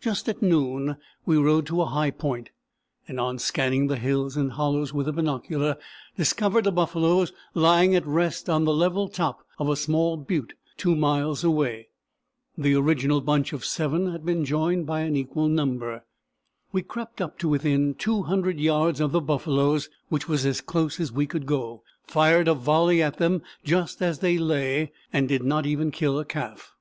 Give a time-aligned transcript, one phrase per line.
[0.00, 0.96] Just at noon
[1.26, 2.48] we rode to a high point,
[3.06, 5.76] and on scanning the hills and hollows with the binocular
[6.16, 10.96] discovered the buffaloes lying at rest on the level top of a small butte 2
[10.96, 11.88] miles away.
[12.56, 16.06] The original bunch of seven had been joined by an equal number.
[16.72, 21.12] We crept up to within 200 yards of the buffaloes, which was as close as
[21.12, 25.66] we could go, fired a volley at them just as they lay, and did not
[25.66, 26.74] even kill a calf!